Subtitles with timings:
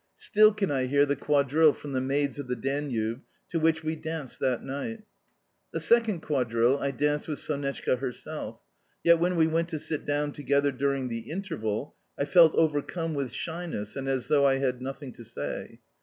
[0.15, 3.95] Still can I hear the quadrille from "The Maids of the Danube" to which we
[3.95, 5.03] danced that night.
[5.73, 8.59] The second quadrille, I danced with Sonetchka herself;
[9.03, 13.31] yet when we went to sit down together during the interval, I felt overcome with
[13.31, 15.81] shyness and as though I had nothing to say.